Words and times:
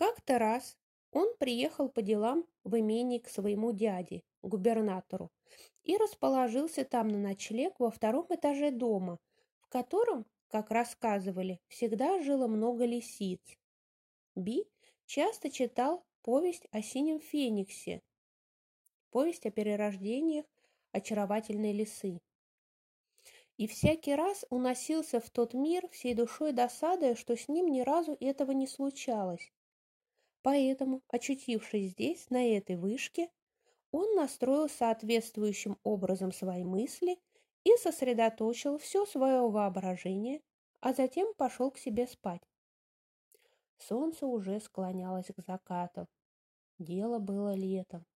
Как-то 0.00 0.38
раз 0.38 0.78
он 1.12 1.36
приехал 1.36 1.90
по 1.90 2.00
делам 2.00 2.46
в 2.64 2.74
имение 2.78 3.20
к 3.20 3.28
своему 3.28 3.70
дяде, 3.72 4.22
губернатору, 4.40 5.30
и 5.82 5.98
расположился 5.98 6.86
там 6.86 7.08
на 7.08 7.18
ночлег 7.18 7.78
во 7.78 7.90
втором 7.90 8.24
этаже 8.30 8.70
дома, 8.70 9.18
в 9.60 9.68
котором, 9.68 10.24
как 10.48 10.70
рассказывали, 10.70 11.60
всегда 11.68 12.18
жило 12.22 12.46
много 12.46 12.86
лисиц. 12.86 13.42
Би 14.34 14.64
часто 15.04 15.50
читал 15.50 16.02
повесть 16.22 16.66
о 16.70 16.80
синем 16.80 17.20
фениксе, 17.20 18.00
повесть 19.10 19.44
о 19.44 19.50
перерождениях 19.50 20.46
очаровательной 20.92 21.74
лисы. 21.74 22.22
И 23.58 23.66
всякий 23.66 24.14
раз 24.14 24.46
уносился 24.48 25.20
в 25.20 25.28
тот 25.28 25.52
мир 25.52 25.86
всей 25.90 26.14
душой 26.14 26.54
досадой, 26.54 27.16
что 27.16 27.36
с 27.36 27.48
ним 27.48 27.66
ни 27.66 27.82
разу 27.82 28.16
этого 28.18 28.52
не 28.52 28.66
случалось. 28.66 29.52
Поэтому, 30.42 31.02
очутившись 31.08 31.90
здесь, 31.90 32.30
на 32.30 32.56
этой 32.56 32.76
вышке, 32.76 33.30
он 33.92 34.14
настроил 34.14 34.68
соответствующим 34.68 35.78
образом 35.82 36.32
свои 36.32 36.64
мысли 36.64 37.18
и 37.64 37.76
сосредоточил 37.76 38.78
все 38.78 39.04
свое 39.04 39.48
воображение, 39.48 40.40
а 40.80 40.92
затем 40.92 41.34
пошел 41.34 41.70
к 41.70 41.78
себе 41.78 42.06
спать. 42.06 42.42
Солнце 43.76 44.26
уже 44.26 44.60
склонялось 44.60 45.26
к 45.26 45.42
закату. 45.42 46.06
Дело 46.78 47.18
было 47.18 47.54
летом. 47.54 48.06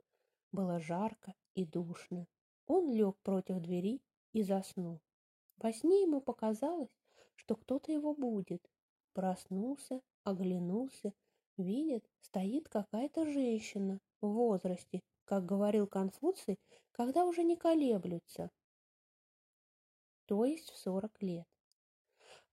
Было 0.52 0.79
жарко 0.79 1.34
и 1.54 1.66
душно. 1.66 2.27
Он 2.66 2.91
лег 2.91 3.16
против 3.23 3.60
двери 3.60 4.01
и 4.32 4.43
заснул. 4.43 5.01
Во 5.59 5.73
сне 5.73 6.02
ему 6.02 6.20
показалось, 6.20 6.95
что 7.34 7.56
кто-то 7.56 7.93
его 7.93 8.15
будет. 8.15 8.70
Проснулся, 9.12 10.01
оглянулся, 10.23 11.12
видит, 11.57 12.05
стоит 12.21 12.69
какая-то 12.69 13.25
женщина 13.27 14.01
в 14.21 14.29
возрасте, 14.29 15.01
как 15.24 15.45
говорил 15.45 15.87
Конфуций, 15.87 16.59
когда 16.93 17.24
уже 17.24 17.43
не 17.45 17.57
колеблются, 17.57 18.51
то 20.27 20.45
есть 20.45 20.71
в 20.71 20.77
сорок 20.77 21.21
лет, 21.21 21.46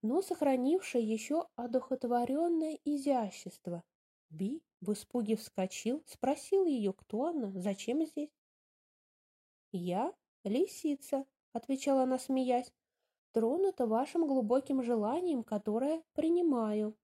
но 0.02 0.20
сохранившая 0.20 1.02
еще 1.02 1.46
одухотворенное 1.56 2.78
изящество. 2.84 3.82
Би 4.30 4.62
в 4.80 4.92
испуге 4.92 5.36
вскочил, 5.36 6.02
спросил 6.06 6.64
ее, 6.64 6.92
кто 6.92 7.26
она, 7.26 7.52
зачем 7.54 8.04
здесь. 8.06 8.30
«Я 9.72 10.12
лисица»,— 10.44 11.26
отвечала 11.52 12.02
она, 12.02 12.18
смеясь, 12.18 12.72
тронута 13.32 13.86
вашим 13.86 14.26
глубоким 14.26 14.82
желанием, 14.82 15.44
которое 15.44 16.02
принимаю. 16.14 16.96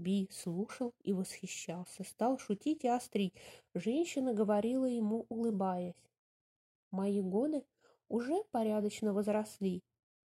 Би 0.00 0.30
слушал 0.32 0.94
и 1.02 1.12
восхищался, 1.12 2.04
стал 2.04 2.38
шутить 2.38 2.84
и 2.84 2.88
острить. 2.88 3.34
Женщина 3.74 4.32
говорила 4.32 4.86
ему, 4.86 5.26
улыбаясь. 5.28 6.08
Мои 6.90 7.20
годы 7.20 7.66
уже 8.08 8.42
порядочно 8.50 9.12
возросли. 9.12 9.82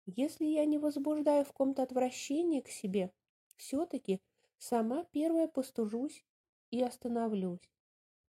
Если 0.07 0.45
я 0.45 0.65
не 0.65 0.79
возбуждаю 0.79 1.45
в 1.45 1.53
ком-то 1.53 1.83
отвращение 1.83 2.63
к 2.63 2.69
себе, 2.69 3.11
все-таки 3.55 4.19
сама 4.57 5.03
первая 5.11 5.47
постужусь 5.47 6.25
и 6.71 6.81
остановлюсь. 6.81 7.69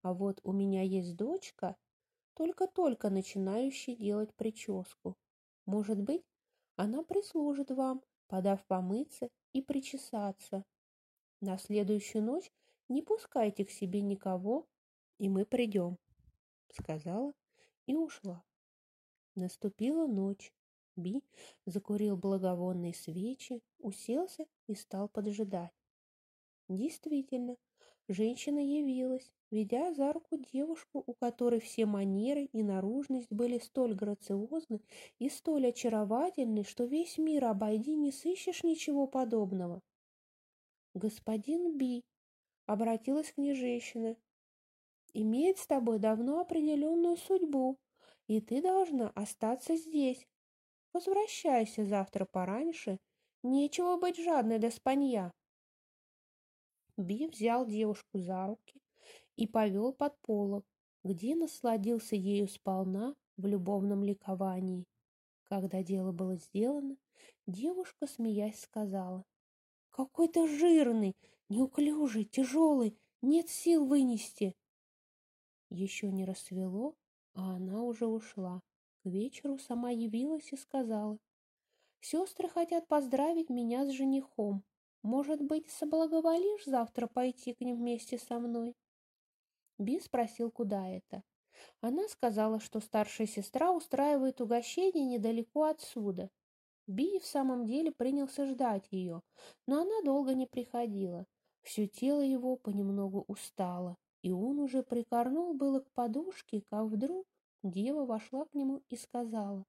А 0.02 0.12
вот 0.12 0.38
у 0.44 0.52
меня 0.52 0.82
есть 0.82 1.16
дочка, 1.16 1.76
только-только 2.34 3.08
начинающая 3.08 3.96
делать 3.96 4.34
прическу. 4.34 5.16
Может 5.64 5.98
быть, 5.98 6.26
она 6.76 7.02
прислужит 7.02 7.70
вам, 7.70 8.02
подав 8.26 8.62
помыться 8.66 9.30
и 9.54 9.62
причесаться. 9.62 10.64
На 11.42 11.58
следующую 11.58 12.22
ночь 12.22 12.52
не 12.88 13.02
пускайте 13.02 13.64
к 13.64 13.70
себе 13.72 14.00
никого, 14.00 14.68
и 15.18 15.28
мы 15.28 15.44
придем,— 15.44 15.98
сказала 16.72 17.32
и 17.86 17.96
ушла. 17.96 18.44
Наступила 19.34 20.06
ночь. 20.06 20.52
Би 20.94 21.24
закурил 21.66 22.16
благовонные 22.16 22.94
свечи, 22.94 23.60
уселся 23.80 24.46
и 24.68 24.76
стал 24.76 25.08
поджидать. 25.08 25.72
Действительно, 26.68 27.56
женщина 28.06 28.60
явилась, 28.60 29.32
ведя 29.50 29.92
за 29.94 30.12
руку 30.12 30.38
девушку, 30.52 31.02
у 31.04 31.12
которой 31.12 31.58
все 31.58 31.86
манеры 31.86 32.44
и 32.52 32.62
наружность 32.62 33.32
были 33.32 33.58
столь 33.58 33.94
грациозны 33.94 34.80
и 35.18 35.28
столь 35.28 35.70
очаровательны, 35.70 36.62
что 36.62 36.84
весь 36.84 37.18
мир 37.18 37.46
обойди 37.46 37.96
не 37.96 38.12
сыщешь 38.12 38.62
ничего 38.62 39.08
подобного. 39.08 39.82
«Господин 40.94 41.78
Би»,— 41.78 42.04
обратилась 42.66 43.32
к 43.32 43.38
ней 43.38 43.54
женщина,— 43.54 44.16
«имеет 45.14 45.58
с 45.58 45.66
тобой 45.66 45.98
давно 45.98 46.40
определенную 46.40 47.16
судьбу, 47.16 47.78
и 48.26 48.40
ты 48.40 48.60
должна 48.60 49.08
остаться 49.10 49.76
здесь. 49.76 50.26
Возвращайся 50.92 51.86
завтра 51.86 52.26
пораньше, 52.26 52.98
нечего 53.42 53.96
быть 53.96 54.18
жадной 54.18 54.58
до 54.58 54.70
спанья». 54.70 55.32
Би 56.98 57.26
взял 57.26 57.66
девушку 57.66 58.18
за 58.18 58.46
руки 58.46 58.80
и 59.36 59.46
повел 59.46 59.94
под 59.94 60.20
полок, 60.20 60.66
где 61.04 61.34
насладился 61.34 62.16
ею 62.16 62.48
сполна 62.48 63.16
в 63.38 63.46
любовном 63.46 64.04
ликовании. 64.04 64.84
Когда 65.44 65.82
дело 65.82 66.12
было 66.12 66.36
сделано, 66.36 66.96
девушка, 67.46 68.06
смеясь, 68.06 68.60
сказала, 68.60 69.24
какой 69.92 70.28
то 70.28 70.46
жирный, 70.48 71.14
неуклюжий, 71.48 72.24
тяжелый, 72.24 72.98
нет 73.20 73.48
сил 73.48 73.86
вынести. 73.86 74.56
Еще 75.70 76.10
не 76.10 76.24
рассвело, 76.24 76.96
а 77.34 77.56
она 77.56 77.82
уже 77.82 78.06
ушла. 78.06 78.62
К 79.02 79.06
вечеру 79.06 79.58
сама 79.58 79.90
явилась 79.90 80.52
и 80.52 80.56
сказала, 80.56 81.18
«Сестры 82.00 82.48
хотят 82.48 82.88
поздравить 82.88 83.48
меня 83.48 83.86
с 83.86 83.90
женихом. 83.90 84.64
Может 85.02 85.40
быть, 85.42 85.70
соблаговолишь 85.70 86.64
завтра 86.64 87.06
пойти 87.06 87.54
к 87.54 87.60
ним 87.60 87.76
вместе 87.76 88.18
со 88.18 88.38
мной?» 88.38 88.74
Би 89.78 90.00
спросил, 90.00 90.50
куда 90.50 90.88
это. 90.88 91.22
Она 91.80 92.08
сказала, 92.08 92.60
что 92.60 92.80
старшая 92.80 93.26
сестра 93.26 93.72
устраивает 93.72 94.40
угощение 94.40 95.04
недалеко 95.04 95.64
отсюда, 95.64 96.30
Би 96.86 97.18
в 97.18 97.26
самом 97.26 97.66
деле 97.66 97.92
принялся 97.92 98.46
ждать 98.46 98.86
ее, 98.90 99.22
но 99.66 99.82
она 99.82 100.02
долго 100.02 100.34
не 100.34 100.46
приходила. 100.46 101.26
Все 101.62 101.86
тело 101.86 102.20
его 102.20 102.56
понемногу 102.56 103.24
устало, 103.28 103.96
и 104.22 104.32
он 104.32 104.58
уже 104.58 104.82
прикорнул 104.82 105.54
было 105.54 105.80
к 105.80 105.90
подушке, 105.92 106.62
как 106.68 106.86
вдруг 106.86 107.26
дева 107.62 108.04
вошла 108.04 108.44
к 108.46 108.54
нему 108.54 108.82
и 108.88 108.96
сказала, 108.96 109.64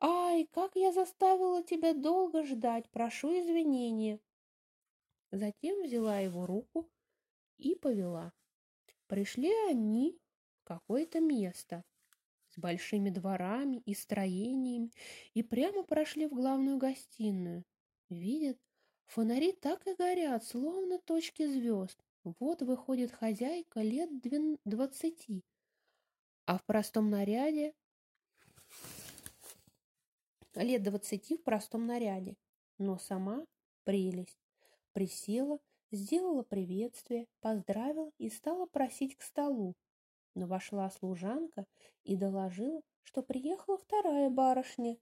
«Ай, 0.00 0.48
как 0.52 0.76
я 0.76 0.92
заставила 0.92 1.62
тебя 1.62 1.94
долго 1.94 2.44
ждать, 2.44 2.90
прошу 2.90 3.38
извинения!» 3.38 4.18
Затем 5.30 5.82
взяла 5.82 6.18
его 6.20 6.46
руку 6.46 6.88
и 7.58 7.74
повела. 7.74 8.32
Пришли 9.06 9.52
они 9.68 10.18
в 10.60 10.64
какое-то 10.64 11.20
место, 11.20 11.84
с 12.54 12.58
большими 12.58 13.10
дворами 13.10 13.78
и 13.84 13.94
строениями 13.94 14.90
и 15.34 15.42
прямо 15.42 15.82
прошли 15.82 16.26
в 16.26 16.34
главную 16.34 16.78
гостиную. 16.78 17.64
Видят, 18.08 18.58
фонари 19.06 19.52
так 19.52 19.86
и 19.86 19.94
горят, 19.94 20.44
словно 20.44 20.98
точки 20.98 21.46
звезд. 21.46 21.98
Вот 22.22 22.62
выходит 22.62 23.12
хозяйка 23.12 23.80
лет 23.80 24.08
двадцати, 24.64 25.42
а 26.46 26.58
в 26.58 26.64
простом 26.64 27.10
наряде 27.10 27.74
лет 30.54 30.82
двадцати 30.82 31.36
в 31.36 31.42
простом 31.42 31.86
наряде, 31.86 32.36
но 32.78 32.98
сама 32.98 33.44
прелесть. 33.84 34.38
Присела, 34.92 35.58
сделала 35.90 36.44
приветствие, 36.44 37.26
поздравила 37.40 38.10
и 38.18 38.30
стала 38.30 38.66
просить 38.66 39.16
к 39.16 39.22
столу 39.22 39.74
но 40.34 40.46
вошла 40.46 40.90
служанка 40.90 41.66
и 42.04 42.16
доложила, 42.16 42.80
что 43.02 43.22
приехала 43.22 43.78
вторая 43.78 44.30
барышня. 44.30 44.98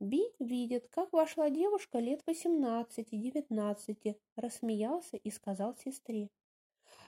Би 0.00 0.22
видит, 0.38 0.88
как 0.90 1.12
вошла 1.12 1.48
девушка 1.48 1.98
лет 1.98 2.20
восемнадцати-девятнадцати, 2.26 4.18
рассмеялся 4.34 5.16
и 5.16 5.30
сказал 5.30 5.74
сестре. 5.76 6.28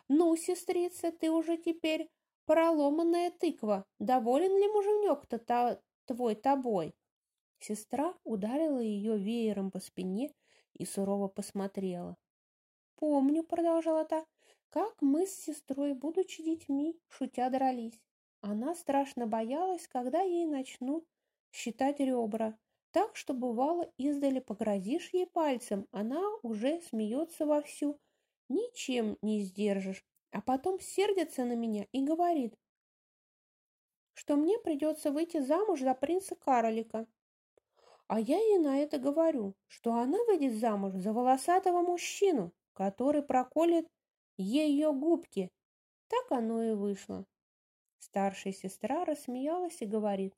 «Ну, 0.09 0.35
сестрица, 0.37 1.13
ты 1.13 1.31
уже 1.31 1.59
теперь 1.59 2.09
проломанная 2.47 3.31
тыква. 3.31 3.85
Доволен 3.99 4.57
ли 4.57 4.69
муженек-то 4.69 5.83
твой 6.07 6.35
тобой?» 6.35 6.95
Сестра 7.61 8.15
ударила 8.25 8.79
ее 8.81 9.19
веером 9.19 9.71
по 9.71 9.81
спине 9.81 10.33
и 10.73 10.87
сурово 10.87 11.29
посмотрела. 11.29 12.17
«Помню»,— 12.97 13.43
продолжала 13.45 14.05
та, 14.05 14.25
как 14.70 14.94
мы 15.00 15.26
с 15.26 15.35
сестрой, 15.35 15.94
будучи 15.94 16.43
детьми, 16.43 16.99
шутя 17.09 17.50
дрались. 17.50 18.00
Она 18.41 18.75
страшно 18.75 19.26
боялась, 19.26 19.88
когда 19.88 20.20
ей 20.20 20.47
начнут 20.47 21.06
считать 21.53 22.00
ребра. 22.00 22.59
Так 22.93 23.17
что, 23.17 23.35
бывало, 23.35 23.91
издали 23.97 24.41
погрозишь 24.41 25.11
ей 25.12 25.26
пальцем, 25.26 25.87
она 25.91 26.23
уже 26.43 26.81
смеется 26.82 27.47
вовсю 27.47 27.99
ничем 28.49 29.19
не 29.23 29.43
сдержишь, 29.43 30.05
а 30.31 30.41
потом 30.41 30.81
сердится 30.81 31.44
на 31.44 31.55
меня 31.55 31.87
и 31.93 32.03
говорит, 32.03 32.55
что 34.14 34.37
мне 34.37 34.59
придется 34.59 35.11
выйти 35.11 35.41
замуж 35.41 35.81
за 35.81 35.94
принца 35.94 36.35
Каролика. 36.35 37.06
А 38.09 38.19
я 38.19 38.38
ей 38.38 38.59
на 38.59 38.79
это 38.79 38.99
говорю, 38.99 39.55
что 39.67 39.93
она 39.94 40.19
выйдет 40.25 40.55
замуж 40.55 40.94
за 40.94 41.12
волосатого 41.12 41.82
мужчину, 41.82 42.53
который 42.73 43.23
проколет 43.23 43.87
ее 44.38 44.93
губки. 44.93 45.50
Так 46.08 46.32
оно 46.32 46.62
и 46.62 46.73
вышло. 46.73 47.26
Старшая 47.99 48.52
сестра 48.52 49.05
рассмеялась 49.05 49.82
и 49.82 49.87
говорит, 49.87 50.35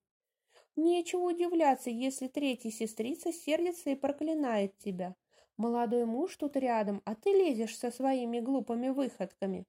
«Нечего 0.76 1.31
удивляться, 1.31 1.91
если 1.91 2.26
третья 2.26 2.70
сестрица 2.70 3.32
сердится 3.32 3.91
и 3.91 3.94
проклинает 3.94 4.76
тебя. 4.79 5.14
Молодой 5.56 6.06
муж 6.06 6.37
тут 6.37 6.56
рядом, 6.56 7.02
а 7.05 7.14
ты 7.14 7.31
лезешь 7.31 7.76
со 7.76 7.91
своими 7.91 8.41
глупыми 8.41 8.88
выходками». 8.88 9.67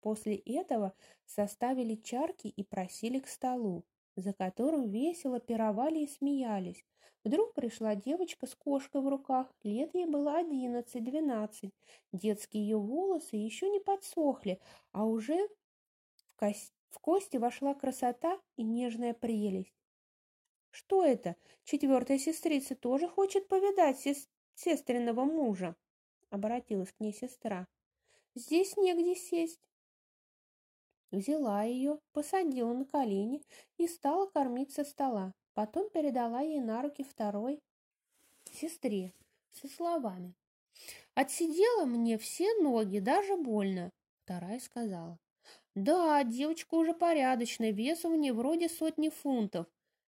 После 0.00 0.34
этого 0.36 0.94
составили 1.24 1.94
чарки 1.94 2.48
и 2.48 2.64
просили 2.64 3.20
к 3.20 3.28
столу, 3.28 3.84
за 4.16 4.32
которым 4.32 4.88
весело 4.88 5.40
пировали 5.40 6.00
и 6.00 6.08
смеялись. 6.08 6.84
Вдруг 7.24 7.54
пришла 7.54 7.94
девочка 7.94 8.46
с 8.46 8.54
кошкой 8.54 9.00
в 9.00 9.08
руках, 9.08 9.46
лет 9.62 9.94
ей 9.94 10.06
было 10.06 10.36
одиннадцать-двенадцать. 10.38 11.72
Детские 12.12 12.64
ее 12.64 12.78
волосы 12.78 13.36
еще 13.36 13.68
не 13.70 13.78
подсохли, 13.78 14.60
а 14.90 15.04
уже 15.04 15.36
в, 16.26 16.36
кость... 16.36 16.74
в 16.90 16.98
кости 16.98 17.36
вошла 17.36 17.74
красота 17.74 18.40
и 18.56 18.64
нежная 18.64 19.14
прелесть. 19.14 19.72
«Что 20.70 21.04
это? 21.04 21.36
Четвертая 21.64 22.18
сестрица 22.18 22.74
тоже 22.74 23.08
хочет 23.08 23.46
повидать 23.46 24.00
сес... 24.00 24.28
сестренного 24.54 25.24
мужа?» 25.24 25.76
Обратилась 26.30 26.92
к 26.92 26.98
ней 26.98 27.12
сестра. 27.12 27.68
«Здесь 28.34 28.76
негде 28.76 29.14
сесть». 29.14 29.60
Взяла 31.12 31.62
ее, 31.62 32.00
посадила 32.12 32.72
на 32.72 32.86
колени 32.86 33.42
и 33.76 33.86
стала 33.86 34.26
кормить 34.26 34.72
со 34.72 34.82
стола. 34.82 35.34
Потом 35.52 35.90
передала 35.90 36.40
ей 36.40 36.60
на 36.60 36.80
руки 36.80 37.04
второй 37.04 37.60
сестре 38.50 39.12
со 39.52 39.68
словами. 39.68 40.34
«Отсидела 41.14 41.84
мне 41.84 42.16
все 42.16 42.54
ноги, 42.62 42.98
даже 42.98 43.36
больно»,— 43.36 43.90
вторая 44.24 44.58
сказала. 44.58 45.18
«Да, 45.74 46.24
девочка 46.24 46.74
уже 46.74 46.94
порядочная, 46.94 47.72
вес 47.72 48.06
у 48.06 48.14
нее 48.14 48.32
вроде 48.32 48.70
сотни 48.70 49.10
фунтов. 49.10 49.66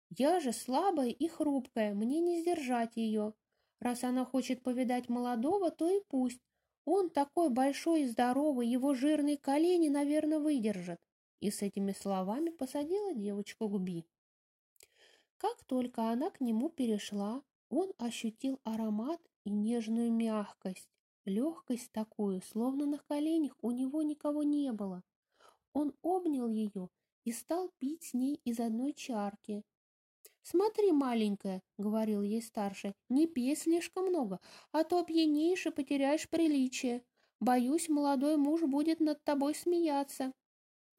Я 0.09 0.39
же 0.39 0.53
слабая 0.53 1.09
и 1.09 1.27
хрупкая, 1.27 1.93
мне 1.93 2.21
не 2.21 2.39
сдержать 2.39 2.95
ее. 2.95 3.33
Раз 3.81 4.05
она 4.05 4.23
хочет 4.23 4.63
повидать 4.63 5.09
молодого, 5.09 5.69
то 5.69 5.89
и 5.89 6.01
пусть. 6.07 6.39
Он 6.85 7.09
такой 7.09 7.49
большой 7.49 8.03
и 8.03 8.07
здоровый, 8.07 8.67
его 8.67 8.93
жирные 8.93 9.37
колени, 9.37 9.89
наверное, 9.89 10.39
выдержат. 10.39 10.99
И 11.39 11.49
с 11.49 11.61
этими 11.61 11.91
словами 11.91 12.49
посадила 12.49 13.13
девочку 13.13 13.69
к 13.69 13.79
Би. 13.79 14.05
Как 15.37 15.63
только 15.65 16.09
она 16.09 16.29
к 16.29 16.41
нему 16.41 16.69
перешла, 16.69 17.43
он 17.69 17.91
ощутил 17.97 18.59
аромат 18.63 19.19
и 19.45 19.49
нежную 19.49 20.11
мягкость, 20.11 20.89
легкость 21.25 21.91
такую, 21.91 22.41
словно 22.41 22.85
на 22.85 22.97
коленях 22.97 23.57
у 23.61 23.71
него 23.71 24.01
никого 24.03 24.43
не 24.43 24.71
было. 24.71 25.03
Он 25.73 25.93
обнял 26.01 26.49
ее 26.49 26.89
и 27.23 27.31
стал 27.31 27.69
пить 27.77 28.03
с 28.03 28.13
ней 28.13 28.39
из 28.43 28.59
одной 28.59 28.93
чарки, 28.93 29.63
«Смотри, 30.43 30.91
маленькая»,— 30.91 31.61
говорил 31.77 32.21
ей 32.21 32.41
старший,— 32.41 32.93
«не 33.09 33.27
пей 33.27 33.55
слишком 33.55 34.07
много, 34.07 34.41
а 34.73 34.83
то 34.83 34.99
опьянеешь 34.99 35.65
и 35.65 35.71
потеряешь 35.71 36.29
приличие. 36.29 37.01
Боюсь, 37.39 37.87
молодой 37.87 38.35
муж 38.35 38.61
будет 38.61 38.99
над 38.99 39.23
тобой 39.23 39.55
смеяться». 39.55 40.33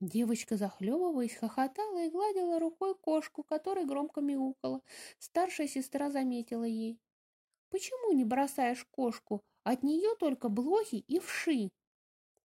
Девочка, 0.00 0.56
захлебываясь, 0.56 1.37
хохотала 1.37 2.05
и 2.05 2.11
гладила 2.11 2.58
рукой 2.58 2.94
кошку, 2.94 3.43
которая 3.43 3.85
громко 3.85 4.23
мяукала. 4.23 4.81
Старшая 5.19 5.69
сестра 5.69 6.11
заметила 6.11 6.64
ей. 6.64 6.99
«Почему 7.69 8.12
не 8.12 8.25
бросаешь 8.25 8.87
кошку? 8.90 9.43
От 9.62 9.82
нее 9.82 10.17
только 10.19 10.49
блохи 10.49 10.97
и 10.97 11.19
вши». 11.19 11.70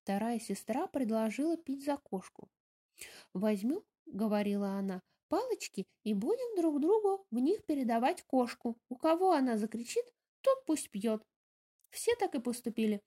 Вторая 0.04 0.40
сестра 0.40 0.88
предложила 0.88 1.56
пить 1.56 1.86
за 1.86 1.96
кошку. 1.98 2.50
«Возьмем,— 3.34 3.84
говорила 4.06 4.70
она, 4.72 5.02
палочки 5.30 5.88
и 6.04 6.14
будем 6.14 6.58
друг 6.58 6.82
другу 6.82 7.26
в 7.32 7.40
них 7.40 7.64
передавать 7.66 8.24
кошку. 8.24 8.78
У 8.90 8.96
кого 8.96 9.32
она 9.32 9.58
закричит, 9.58 10.04
тот 10.42 10.66
пусть 10.66 10.90
пьет. 10.90 11.24
Все 11.90 12.16
так 12.16 12.36
и 12.36 12.40
поступили. 12.40 13.02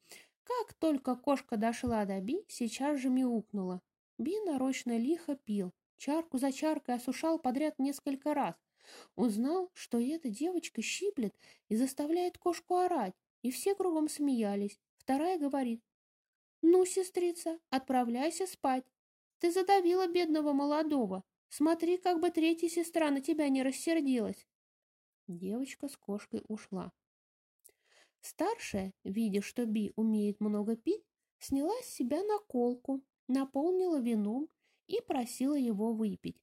Как 0.44 0.74
только 0.74 1.14
кошка 1.14 1.56
дошла 1.56 2.04
до 2.04 2.20
Би, 2.20 2.44
сейчас 2.48 2.98
же 2.98 3.10
мяукнула. 3.10 3.80
Би 4.18 4.40
нарочно 4.40 4.96
лихо 4.96 5.36
пил, 5.36 5.72
чарку 5.98 6.38
за 6.38 6.52
чаркой 6.52 6.96
осушал 6.96 7.38
подряд 7.38 7.78
несколько 7.78 8.34
раз. 8.34 8.54
Он 9.14 9.30
знал, 9.30 9.70
что 9.74 10.00
эта 10.00 10.28
девочка 10.28 10.82
щиплет 10.82 11.34
и 11.68 11.76
заставляет 11.76 12.38
кошку 12.38 12.76
орать, 12.76 13.14
и 13.42 13.50
все 13.50 13.74
кругом 13.74 14.08
смеялись. 14.08 14.80
Вторая 14.96 15.38
говорит, 15.38 15.80
«Ну, 16.62 16.84
сестрица, 16.84 17.58
отправляйся 17.70 18.46
спать. 18.46 18.84
Ты 19.38 19.50
задавила 19.50 20.06
бедного 20.06 20.52
молодого. 20.52 21.24
Смотри, 21.54 21.98
как 21.98 22.18
бы 22.18 22.30
третья 22.30 22.70
сестра 22.70 23.10
на 23.10 23.20
тебя 23.20 23.50
не 23.50 23.62
рассердилась. 23.62 24.48
Девочка 25.28 25.86
с 25.86 25.98
кошкой 25.98 26.42
ушла. 26.48 26.90
Старшая, 28.22 28.94
видя, 29.04 29.42
что 29.42 29.66
Би 29.66 29.92
умеет 29.94 30.40
много 30.40 30.76
пить, 30.76 31.04
сняла 31.38 31.74
с 31.82 31.90
себя 31.90 32.24
наколку, 32.24 33.02
наполнила 33.28 34.00
вином 34.00 34.48
и 34.86 35.02
просила 35.06 35.54
его 35.54 35.92
выпить. 35.92 36.40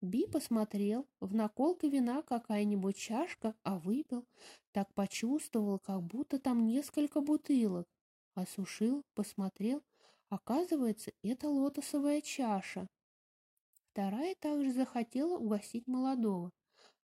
Би 0.00 0.26
посмотрел, 0.26 1.06
в 1.20 1.32
наколке 1.32 1.88
вина 1.88 2.22
какая-нибудь 2.22 2.96
чашка, 2.96 3.54
а 3.62 3.78
выпил. 3.78 4.26
Так 4.72 4.92
почувствовал, 4.94 5.78
как 5.78 6.02
будто 6.02 6.40
там 6.40 6.66
несколько 6.66 7.20
бутылок. 7.20 7.86
Осушил, 8.34 9.04
посмотрел. 9.14 9.84
Оказывается, 10.28 11.12
это 11.22 11.48
лотосовая 11.48 12.20
чаша. 12.20 12.88
Вторая 13.94 14.34
также 14.34 14.72
захотела 14.72 15.38
угостить 15.38 15.86
молодого. 15.86 16.50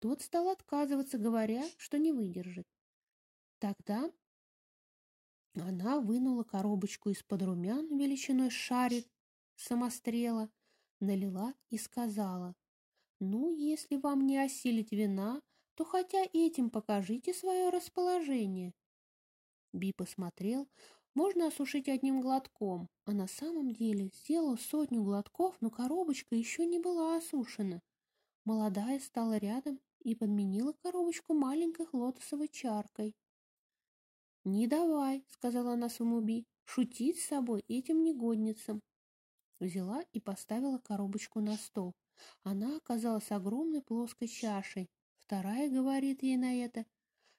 Тот 0.01 0.21
стал 0.21 0.51
отказываться, 0.51 1.17
говоря, 1.17 1.65
что 1.79 1.99
не 1.99 2.13
выдержит. 2.13 2.67
Тогда 3.59 4.13
она 5.55 6.01
вынула 6.01 6.43
коробочку 6.43 7.09
из-под 7.09 7.41
румян 7.45 7.87
величиной 7.99 8.51
шарик 8.51 9.07
самострела, 9.57 10.51
налила 11.01 11.55
и 11.71 11.79
сказала, 11.79 12.55
«Ну, 13.19 13.57
если 13.57 13.97
вам 13.97 14.27
не 14.27 14.37
осилить 14.37 14.93
вина, 14.93 15.41
то 15.77 15.87
хотя 15.87 16.23
этим 16.35 16.69
покажите 16.69 17.33
свое 17.33 17.71
расположение». 17.71 18.75
Би 19.73 19.95
посмотрел, 19.97 20.69
можно 21.15 21.47
осушить 21.47 21.89
одним 21.89 22.21
глотком, 22.21 22.89
а 23.05 23.13
на 23.13 23.27
самом 23.27 23.73
деле 23.73 24.11
сделал 24.13 24.59
сотню 24.59 25.03
глотков, 25.03 25.57
но 25.61 25.71
коробочка 25.71 26.35
еще 26.35 26.67
не 26.67 26.79
была 26.79 27.17
осушена. 27.17 27.81
Молодая 28.45 29.01
стала 29.01 29.37
рядом 29.39 29.81
и 30.01 30.15
подменила 30.15 30.73
коробочку 30.83 31.35
маленькой 31.35 31.87
лотосовой 31.93 32.49
чаркой. 32.49 33.15
«Не 34.45 34.67
давай»,— 34.67 35.25
сказала 35.29 35.73
она 35.73 35.89
своему 35.89 36.21
Би,— 36.21 36.45
«шутить 36.65 37.19
с 37.19 37.29
собой 37.29 37.65
этим 37.69 38.03
негодницам». 38.03 38.83
Взяла 39.61 40.03
и 40.13 40.21
поставила 40.21 40.79
коробочку 40.79 41.41
на 41.41 41.57
стол. 41.57 41.95
Она 42.43 42.77
оказалась 42.77 43.31
огромной 43.31 43.81
плоской 43.81 44.29
чашей. 44.29 44.91
Вторая 45.19 45.71
говорит 45.71 46.23
ей 46.23 46.37
на 46.37 46.63
это, 46.63 46.85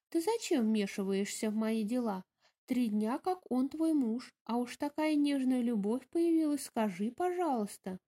«Ты 0.10 0.22
зачем 0.22 0.64
вмешиваешься 0.66 1.52
в 1.52 1.56
мои 1.56 1.84
дела? 1.84 2.24
Три 2.66 2.88
дня, 2.90 3.20
как 3.20 3.40
он 3.52 3.70
твой 3.70 3.94
муж, 3.94 4.34
а 4.44 4.58
уж 4.58 4.78
такая 4.78 5.16
нежная 5.16 5.62
любовь 5.62 6.08
появилась, 6.10 6.64
скажи, 6.64 7.12
пожалуйста. 7.12 8.00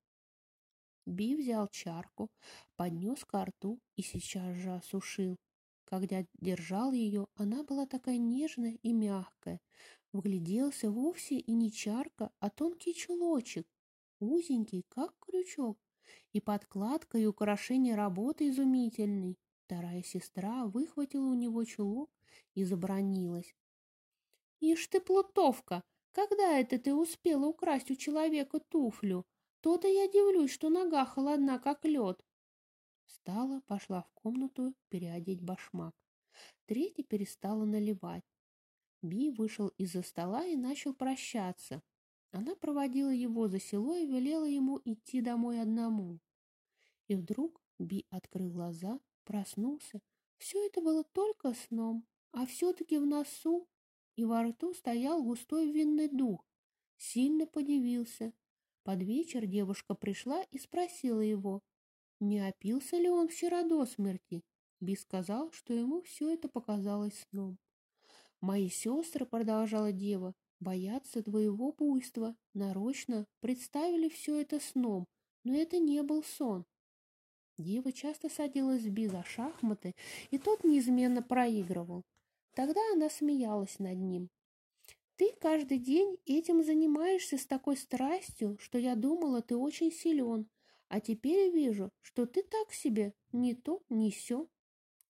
Би 1.05 1.35
взял 1.35 1.67
чарку, 1.67 2.31
поднес 2.75 3.23
ко 3.23 3.45
рту 3.45 3.79
и 3.95 4.01
сейчас 4.01 4.55
же 4.55 4.73
осушил. 4.73 5.37
Когда 5.85 6.25
держал 6.33 6.91
ее, 6.91 7.27
она 7.35 7.63
была 7.63 7.85
такая 7.85 8.17
нежная 8.17 8.77
и 8.81 8.93
мягкая. 8.93 9.61
Вгляделся 10.11 10.89
вовсе 10.89 11.37
и 11.37 11.53
не 11.53 11.71
чарка, 11.71 12.31
а 12.39 12.49
тонкий 12.49 12.95
чулочек, 12.95 13.67
узенький, 14.19 14.83
как 14.89 15.15
крючок, 15.19 15.77
и 16.33 16.41
подкладка 16.41 17.19
и 17.19 17.27
украшение 17.27 17.95
работы 17.95 18.49
изумительный. 18.49 19.37
Вторая 19.65 20.01
сестра 20.01 20.65
выхватила 20.65 21.27
у 21.27 21.35
него 21.35 21.63
чулок 21.63 22.09
и 22.55 22.63
забронилась. 22.63 23.55
Ишь 24.59 24.87
ты, 24.87 24.99
плутовка, 24.99 25.83
когда 26.11 26.57
это 26.59 26.79
ты 26.79 26.93
успела 26.93 27.45
украсть 27.45 27.91
у 27.91 27.95
человека 27.95 28.59
туфлю? 28.59 29.25
То-то 29.61 29.87
я 29.87 30.07
дивлюсь, 30.07 30.51
что 30.51 30.69
нога 30.69 31.05
холодна, 31.05 31.59
как 31.59 31.85
лед. 31.85 32.23
Встала, 33.05 33.61
пошла 33.67 34.01
в 34.01 34.11
комнату 34.13 34.73
переодеть 34.89 35.41
башмак. 35.41 35.93
Третья 36.65 37.03
перестала 37.03 37.65
наливать. 37.65 38.23
Би 39.01 39.29
вышел 39.29 39.69
из-за 39.77 40.01
стола 40.01 40.45
и 40.45 40.55
начал 40.55 40.93
прощаться. 40.93 41.81
Она 42.31 42.55
проводила 42.55 43.09
его 43.09 43.47
за 43.47 43.59
село 43.59 43.95
и 43.95 44.05
велела 44.05 44.45
ему 44.45 44.81
идти 44.83 45.21
домой 45.21 45.61
одному. 45.61 46.19
И 47.07 47.15
вдруг 47.15 47.61
Би 47.79 48.05
открыл 48.09 48.49
глаза, 48.49 48.99
проснулся. 49.23 50.01
Все 50.37 50.65
это 50.65 50.81
было 50.81 51.03
только 51.03 51.53
сном, 51.53 52.05
а 52.31 52.45
все-таки 52.45 52.97
в 52.97 53.05
носу 53.05 53.67
и 54.17 54.25
во 54.25 54.43
рту 54.43 54.73
стоял 54.73 55.23
густой 55.23 55.71
винный 55.71 56.09
дух. 56.09 56.43
Сильно 56.97 57.45
подивился. 57.45 58.33
Под 58.83 59.01
вечер 59.01 59.45
девушка 59.45 59.93
пришла 59.93 60.43
и 60.51 60.57
спросила 60.57 61.21
его, 61.21 61.61
не 62.19 62.39
опился 62.39 62.97
ли 62.97 63.09
он 63.09 63.29
вчера 63.29 63.63
до 63.63 63.85
смерти. 63.85 64.43
Би 64.79 64.95
сказал, 64.95 65.51
что 65.51 65.73
ему 65.73 66.01
все 66.01 66.33
это 66.33 66.49
показалось 66.49 67.25
сном. 67.29 67.57
«Мои 68.41 68.69
сестры,— 68.69 69.25
продолжала 69.27 69.91
дева,— 69.91 70.33
боятся 70.59 71.23
твоего 71.23 71.71
буйства, 71.71 72.35
нарочно 72.53 73.25
представили 73.39 74.09
все 74.09 74.41
это 74.41 74.59
сном, 74.59 75.07
но 75.43 75.55
это 75.55 75.79
не 75.79 76.01
был 76.03 76.23
сон. 76.23 76.65
Дева 77.57 77.91
часто 77.91 78.29
садилась 78.29 78.83
с 78.83 78.87
Би 78.87 79.07
за 79.07 79.23
шахматы, 79.23 79.95
и 80.29 80.37
тот 80.37 80.63
неизменно 80.63 81.23
проигрывал. 81.23 82.03
Тогда 82.57 82.81
она 82.91 83.07
смеялась 83.11 83.77
над 83.77 83.99
ним. 83.99 84.31
«Ты 85.15 85.31
каждый 85.39 85.77
день 85.77 86.17
этим 86.25 86.63
занимаешься 86.63 87.37
с 87.37 87.45
такой 87.45 87.77
страстью, 87.77 88.57
что 88.59 88.79
я 88.79 88.95
думала, 88.95 89.43
ты 89.43 89.55
очень 89.55 89.91
силен, 89.91 90.49
а 90.87 90.99
теперь 90.99 91.51
вижу, 91.53 91.91
что 92.01 92.25
ты 92.25 92.41
так 92.41 92.73
себе, 92.73 93.13
ни 93.31 93.53
то, 93.53 93.83
ни 93.89 94.09
сё». 94.09 94.49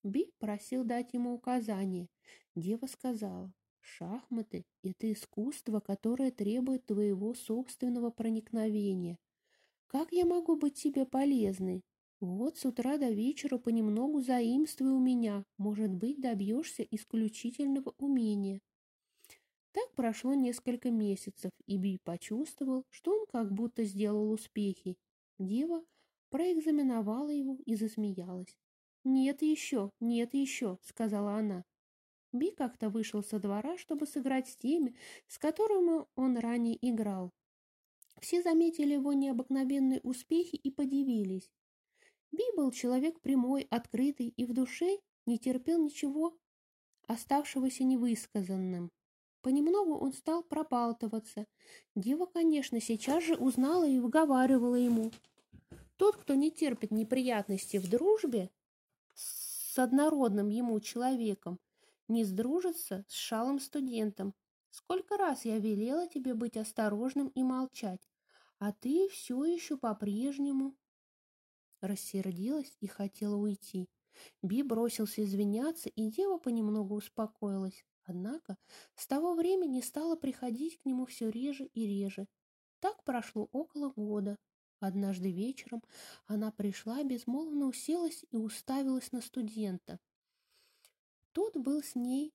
Би 0.02 0.30
просил 0.38 0.84
дать 0.84 1.14
ему 1.14 1.32
указание. 1.32 2.10
Дева 2.54 2.84
сказала, 2.84 3.50
«Шахматы— 3.80 4.66
это 4.82 5.10
искусство, 5.10 5.80
которое 5.80 6.30
требует 6.30 6.84
твоего 6.84 7.32
собственного 7.32 8.10
проникновения. 8.10 9.16
Как 9.86 10.12
я 10.12 10.26
могу 10.26 10.56
быть 10.56 10.74
тебе 10.74 11.06
полезной? 11.06 11.82
Вот 12.20 12.58
с 12.58 12.64
утра 12.64 12.98
до 12.98 13.10
вечера 13.10 13.58
понемногу 13.58 14.20
заимствуй 14.20 14.90
у 14.90 14.98
меня, 14.98 15.44
может 15.56 15.92
быть, 15.92 16.20
добьешься 16.20 16.82
исключительного 16.82 17.94
умения. 17.98 18.60
Так 19.70 19.94
прошло 19.94 20.34
несколько 20.34 20.90
месяцев, 20.90 21.52
и 21.66 21.78
Би 21.78 21.98
почувствовал, 22.02 22.84
что 22.90 23.12
он 23.12 23.26
как 23.30 23.52
будто 23.52 23.84
сделал 23.84 24.32
успехи. 24.32 24.96
Дева 25.38 25.84
проэкзаменовала 26.30 27.30
его 27.30 27.56
и 27.64 27.76
засмеялась. 27.76 28.56
«Нет 29.04 29.42
еще, 29.42 29.90
нет 30.00 30.34
еще»,— 30.34 30.78
сказала 30.82 31.34
она. 31.34 31.64
Би 32.32 32.50
как-то 32.50 32.90
вышел 32.90 33.22
со 33.22 33.38
двора, 33.38 33.78
чтобы 33.78 34.06
сыграть 34.06 34.48
с 34.48 34.56
теми, 34.56 34.96
с 35.28 35.38
которыми 35.38 36.04
он 36.16 36.36
ранее 36.36 36.76
играл. 36.82 37.30
Все 38.20 38.42
заметили 38.42 38.94
его 38.94 39.12
необыкновенные 39.12 40.00
успехи 40.02 40.56
и 40.56 40.70
подивились. 40.70 41.48
Би 42.32 42.44
был 42.56 42.70
человек 42.70 43.20
прямой, 43.20 43.62
открытый 43.70 44.28
и 44.28 44.44
в 44.44 44.52
душе 44.52 44.98
не 45.26 45.38
терпел 45.38 45.82
ничего, 45.82 46.36
оставшегося 47.06 47.84
невысказанным. 47.84 48.90
Понемногу 49.42 49.96
он 49.96 50.12
стал 50.12 50.42
пробалтываться. 50.42 51.46
Дева, 51.94 52.26
конечно, 52.26 52.80
сейчас 52.80 53.24
же 53.24 53.34
узнала 53.36 53.88
и 53.88 53.98
выговаривала 53.98 54.74
ему. 54.74 55.10
Тот, 55.96 56.16
кто 56.16 56.34
не 56.34 56.50
терпит 56.50 56.90
неприятностей 56.90 57.78
в 57.78 57.88
дружбе 57.88 58.50
с 59.14 59.78
однородным 59.78 60.48
ему 60.48 60.78
человеком, 60.80 61.58
не 62.08 62.24
сдружится 62.24 63.04
с 63.08 63.14
шалым 63.14 63.60
студентом. 63.60 64.34
Сколько 64.70 65.16
раз 65.16 65.44
я 65.44 65.58
велела 65.58 66.08
тебе 66.08 66.34
быть 66.34 66.56
осторожным 66.56 67.28
и 67.28 67.42
молчать, 67.42 68.08
а 68.58 68.72
ты 68.72 69.08
все 69.08 69.44
еще 69.44 69.76
по-прежнему 69.76 70.74
рассердилась 71.80 72.76
и 72.80 72.86
хотела 72.86 73.36
уйти. 73.36 73.88
Би 74.42 74.62
бросился 74.62 75.24
извиняться, 75.24 75.88
и 75.88 76.10
дева 76.10 76.38
понемногу 76.38 76.96
успокоилась. 76.96 77.84
Однако 78.04 78.56
с 78.94 79.06
того 79.06 79.34
времени 79.34 79.80
стала 79.80 80.16
приходить 80.16 80.78
к 80.78 80.86
нему 80.86 81.04
все 81.06 81.28
реже 81.30 81.66
и 81.74 81.86
реже. 81.86 82.26
Так 82.80 83.04
прошло 83.04 83.48
около 83.52 83.90
года. 83.90 84.38
Однажды 84.80 85.30
вечером 85.32 85.82
она 86.26 86.52
пришла, 86.52 87.02
безмолвно 87.02 87.66
уселась 87.66 88.24
и 88.30 88.36
уставилась 88.36 89.12
на 89.12 89.20
студента. 89.20 89.98
Тот 91.32 91.56
был 91.56 91.82
с 91.82 91.94
ней 91.94 92.32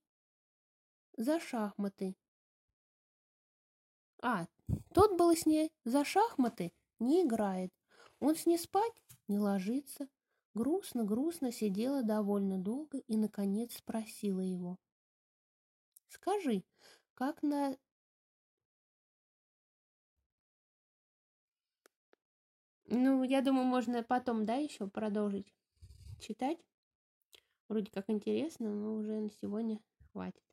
за 1.16 1.40
шахматы. 1.40 2.14
А, 4.22 4.46
тот 4.92 5.16
был 5.18 5.34
с 5.34 5.44
ней 5.46 5.72
за 5.84 6.04
шахматы, 6.04 6.72
не 6.98 7.22
играет. 7.22 7.72
Он 8.24 8.34
с 8.36 8.46
ней 8.46 8.56
спать 8.56 9.02
не 9.28 9.38
ложится. 9.38 10.08
Грустно-грустно 10.54 11.52
сидела 11.52 12.02
довольно 12.02 12.56
долго 12.56 12.96
и, 13.00 13.18
наконец, 13.18 13.76
спросила 13.76 14.40
его. 14.40 14.78
«Скажи, 16.08 16.64
как 17.12 17.42
на...» 17.42 17.76
Ну, 22.86 23.24
я 23.24 23.42
думаю, 23.42 23.66
можно 23.66 24.02
потом, 24.02 24.46
да, 24.46 24.54
еще 24.54 24.86
продолжить 24.86 25.52
читать. 26.18 26.64
Вроде 27.68 27.90
как 27.90 28.08
интересно, 28.08 28.70
но 28.74 28.94
уже 28.94 29.20
на 29.20 29.30
сегодня 29.32 29.82
хватит. 30.12 30.43